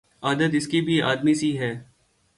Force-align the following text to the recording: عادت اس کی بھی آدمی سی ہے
عادت 0.23 0.55
اس 0.55 0.67
کی 0.67 0.81
بھی 0.81 1.01
آدمی 1.01 1.33
سی 1.33 1.57
ہے 1.59 1.73